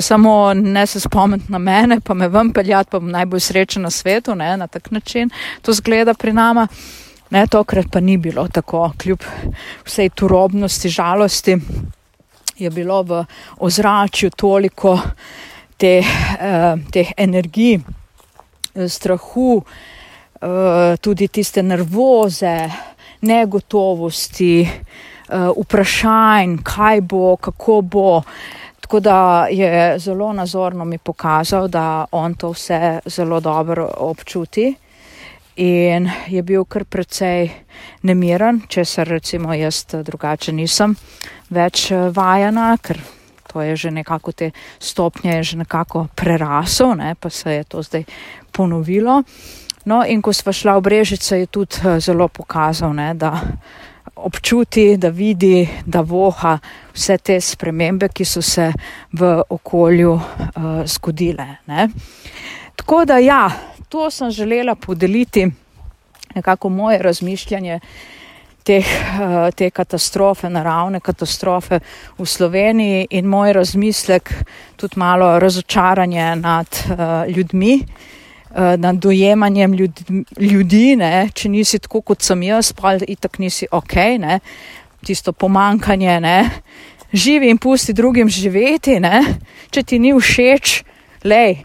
Samo 0.00 0.52
ne 0.54 0.86
se 0.86 1.00
spomniti 1.00 1.52
na 1.52 1.58
mene, 1.58 2.00
pa 2.04 2.14
me 2.14 2.28
vam 2.28 2.50
peljati, 2.52 2.90
pa 2.90 3.00
bom 3.00 3.08
najbolj 3.12 3.40
srečen 3.40 3.88
na 3.88 3.90
svetu, 3.90 4.34
ne, 4.34 4.56
na 4.56 4.66
tak 4.66 4.90
način 4.90 5.30
to 5.62 5.72
zgleda 5.72 6.14
pri 6.14 6.32
nama. 6.32 6.66
Ne, 7.30 7.46
tokrat 7.46 7.88
pa 7.92 8.00
ni 8.00 8.18
bilo 8.20 8.44
tako, 8.52 8.90
kljub 9.00 9.24
vsej 9.86 10.10
turobnosti, 10.12 10.88
žalosti, 10.92 11.56
je 12.58 12.70
bilo 12.70 13.02
v 13.02 13.24
ozračju 13.64 14.30
toliko 14.36 14.98
te, 15.82 15.96
eh, 15.98 16.76
teh 16.94 17.10
energij, 17.18 17.80
strahu, 18.88 19.64
Eh, 20.42 20.96
tudi 21.00 21.28
tiste 21.28 21.62
nervoze, 21.62 22.70
negotovosti, 23.20 24.66
uh, 24.66 25.54
vprašanj, 25.54 26.56
kaj 26.66 27.00
bo, 27.00 27.36
kako 27.36 27.80
bo. 27.80 28.22
Tako 28.80 29.00
da 29.00 29.46
je 29.50 29.98
zelo 29.98 30.32
nazorno 30.32 30.84
mi 30.84 30.98
pokazal, 30.98 31.68
da 31.68 32.04
on 32.10 32.34
to 32.34 32.50
vse 32.50 33.00
zelo 33.06 33.40
dobro 33.40 33.86
občuti 33.96 34.74
in 35.56 36.10
je 36.26 36.42
bil 36.42 36.64
kar 36.64 36.84
precej 36.84 37.50
nemiren, 38.02 38.60
če 38.68 38.84
se 38.84 39.04
recimo 39.04 39.54
jaz 39.54 39.84
drugače 39.92 40.52
nisem 40.52 40.96
več 41.50 41.90
eh, 41.92 42.10
vajena, 42.10 42.76
ker 42.82 42.98
to 43.52 43.60
je 43.60 43.76
že 43.76 43.90
nekako 43.90 44.32
te 44.32 44.50
stopnje, 44.78 45.32
je 45.32 45.42
že 45.42 45.56
nekako 45.56 46.06
prerasel, 46.14 46.94
ne, 46.94 47.14
pa 47.14 47.30
se 47.30 47.52
je 47.52 47.64
to 47.64 47.82
zdaj 47.82 48.04
ponovilo. 48.52 49.22
No, 49.84 50.04
in 50.06 50.22
ko 50.22 50.32
smo 50.32 50.52
šla 50.52 50.78
v 50.78 50.82
Brežice, 50.82 51.38
je 51.38 51.46
tudi 51.46 51.76
uh, 51.82 51.98
zelo 51.98 52.28
pokazal, 52.28 52.94
ne, 52.94 53.14
da 53.14 53.40
občuti, 54.16 54.96
da 54.96 55.08
vidi, 55.08 55.68
da 55.86 56.00
voha 56.00 56.58
vse 56.94 57.18
te 57.18 57.40
spremembe, 57.40 58.08
ki 58.08 58.24
so 58.24 58.42
se 58.42 58.72
v 59.12 59.42
okolju 59.48 60.12
uh, 60.12 60.22
zgodile. 60.86 61.46
Ne. 61.66 61.88
Tako 62.76 63.04
da 63.04 63.18
ja, 63.18 63.50
to 63.88 64.10
sem 64.10 64.30
želela 64.30 64.74
podeliti, 64.74 65.50
nekako 66.34 66.68
moje 66.68 66.98
razmišljanje. 67.02 67.80
Teh, 68.62 68.86
uh, 68.86 69.50
te 69.50 69.70
katastrofe, 69.74 70.46
naravne 70.46 71.00
katastrofe 71.02 71.80
v 72.18 72.26
Sloveniji, 72.26 73.08
in 73.10 73.26
moj 73.26 73.56
razmislek, 73.58 74.30
tudi 74.76 75.00
malo 75.02 75.38
razočaranje 75.42 76.36
nad 76.36 76.82
uh, 76.86 77.26
ljudmi, 77.26 77.74
uh, 77.82 78.18
Eh, 78.54 78.76
nad 78.76 78.96
dojemanjem 78.96 79.72
ljudi, 79.72 80.24
ljudi 80.36 80.96
ne, 80.96 81.28
če 81.34 81.48
nisi 81.48 81.78
tako 81.80 82.02
kot 82.04 82.20
sem 82.20 82.42
jaz, 82.44 82.74
pa 82.76 82.98
itak 83.00 83.38
nisi 83.40 83.64
ok, 83.72 83.94
ne, 84.20 84.40
tisto 85.00 85.32
pomankanje, 85.32 86.18
ne, 86.20 86.34
živi 87.12 87.48
in 87.48 87.56
pusti 87.56 87.94
drugim 87.96 88.28
živeti, 88.28 88.98
ne, 89.00 89.22
če 89.72 89.82
ti 89.88 89.98
ni 89.98 90.12
všeč, 90.12 90.74
lej, 91.24 91.62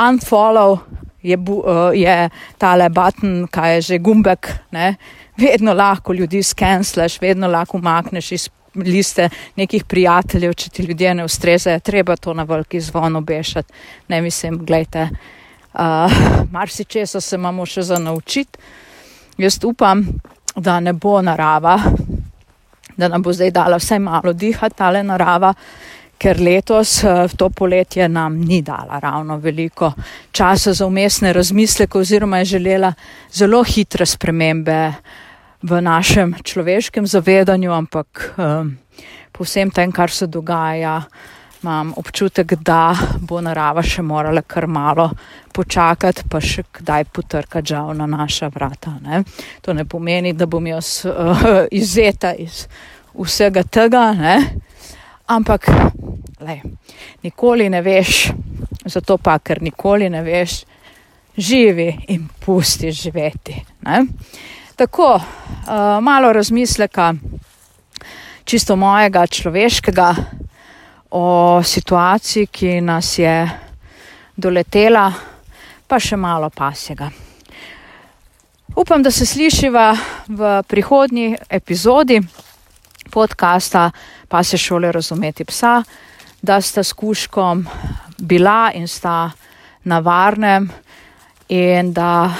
unfollow 0.00 0.78
je, 1.20 1.36
uh, 1.36 1.92
je 1.92 2.16
tale 2.56 2.88
button, 2.88 3.44
kaj 3.52 3.76
je 3.76 3.84
že 3.90 4.00
gumbek, 4.00 4.54
ne, 4.72 4.94
vedno 5.36 5.74
lahko 5.74 6.12
ljudi 6.12 6.42
skenslaš, 6.42 7.20
vedno 7.20 7.48
lahko 7.48 7.78
umakneš 7.78 8.32
iz 8.32 8.48
liste 8.74 9.28
nekih 9.56 9.84
prijateljev, 9.84 10.54
če 10.54 10.70
ti 10.70 10.82
ljudje 10.82 11.14
ne 11.14 11.24
ustrezajo, 11.24 11.80
treba 11.80 12.16
to 12.16 12.34
na 12.34 12.42
veliki 12.42 12.80
zvon 12.80 13.16
obešati, 13.16 13.72
ne 14.08 14.20
mislim, 14.22 14.58
gledajte. 14.66 15.08
Uh, 15.74 16.12
Marsičesa 16.50 17.20
se 17.20 17.36
imamo 17.36 17.66
še 17.66 17.82
za 17.82 17.98
naučiti. 17.98 18.58
Jaz 19.38 19.58
upam, 19.64 20.04
da 20.56 20.80
ne 20.80 20.92
bo 20.92 21.22
narava, 21.22 21.78
da 22.96 23.08
nam 23.08 23.22
bo 23.22 23.32
zdaj 23.32 23.50
dala 23.50 23.76
vsaj 23.76 23.98
malo 23.98 24.32
dihati 24.32 24.76
tale 24.78 25.02
narava, 25.02 25.54
ker 26.18 26.40
letos 26.40 27.02
uh, 27.04 27.24
to 27.36 27.50
poletje 27.50 28.08
nam 28.08 28.38
ni 28.40 28.62
dala 28.62 28.98
ravno 29.02 29.36
veliko 29.36 29.92
časa 30.32 30.72
za 30.72 30.86
umestne 30.86 31.32
razmisleke 31.32 31.98
oziroma 31.98 32.38
je 32.38 32.44
želela 32.56 32.92
zelo 33.32 33.62
hitre 33.64 34.06
spremembe 34.06 34.92
v 35.64 35.80
našem 35.80 36.34
človeškem 36.44 37.06
zavedanju, 37.06 37.72
ampak 37.72 38.34
um, 38.36 38.76
po 39.32 39.44
vsem 39.44 39.70
tem, 39.70 39.92
kar 39.92 40.10
se 40.12 40.26
dogaja, 40.26 41.00
imam 41.62 41.94
občutek, 41.96 42.54
da 42.60 42.92
bo 43.24 43.40
narava 43.40 43.82
še 43.82 44.04
morala 44.04 44.42
kar 44.44 44.66
malo 44.68 45.08
počakati, 45.56 46.26
pa 46.28 46.40
še 46.40 46.66
kdaj 46.68 47.08
potrkati 47.08 47.72
žal 47.72 47.94
na 47.96 48.06
naša 48.06 48.50
vrata. 48.52 48.98
Ne? 49.00 49.22
To 49.64 49.72
ne 49.72 49.86
pomeni, 49.88 50.34
da 50.36 50.46
bom 50.46 50.66
jaz 50.68 51.00
uh, 51.08 51.64
izeta 51.72 52.34
iz 52.36 52.66
vsega 53.16 53.64
tega, 53.64 54.10
ne? 54.12 54.36
Ampak 55.26 55.68
lej, 56.40 56.62
nikoli 57.22 57.68
ne 57.70 57.80
veš, 57.82 58.28
zato 58.86 59.18
pa, 59.18 59.38
ker 59.38 59.62
nikoli 59.62 60.10
ne 60.10 60.22
veš, 60.22 60.64
živi 61.36 61.88
in 62.08 62.28
pusti 62.44 62.92
živeti. 62.92 63.56
Ne? 63.86 64.04
Tako, 64.76 65.14
uh, 65.14 66.02
malo 66.02 66.32
razmisleka, 66.32 67.14
čisto 68.44 68.76
mojega 68.76 69.26
človeškega 69.26 70.14
o 71.10 71.60
situaciji, 71.62 72.46
ki 72.46 72.80
nas 72.80 73.18
je 73.18 73.34
doletela, 74.36 75.12
pa 75.86 76.00
še 76.00 76.16
malo 76.16 76.50
pasjega. 76.50 77.10
Upam, 78.76 79.02
da 79.02 79.10
se 79.10 79.26
slišiva 79.26 79.92
v 80.28 80.62
prihodnji 80.66 81.36
epizodi 81.48 82.18
podcasta 83.10 83.90
Pa 84.34 84.42
se 84.42 84.58
šole 84.58 84.92
razumeti 84.92 85.44
psa, 85.44 85.82
da 86.42 86.60
sta 86.60 86.82
s 86.82 86.92
kuškom 86.92 87.68
bila 88.18 88.70
in 88.74 88.88
sta 88.88 89.30
na 89.84 89.98
varnem 89.98 90.70
in 91.48 91.92
da 91.92 92.34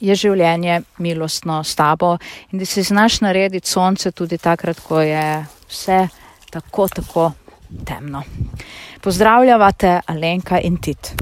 je 0.00 0.14
življenje 0.14 0.82
milostno 0.98 1.62
s 1.64 1.72
tabo 1.74 2.18
in 2.52 2.58
da 2.58 2.66
si 2.68 2.82
znaš 2.82 3.20
narediti 3.24 3.68
sonce 3.68 4.12
tudi 4.12 4.36
takrat, 4.38 4.80
ko 4.80 5.00
je 5.00 5.46
vse 5.70 6.08
tako, 6.50 6.88
tako 6.88 7.32
temno. 7.84 8.22
Pozdravljate 9.00 10.00
Alenka 10.06 10.60
in 10.60 10.76
Tit. 10.76 11.14